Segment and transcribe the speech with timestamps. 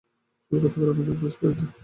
[0.51, 1.65] চোর কোথাকার, আমার ব্রোচ ফেরত দে।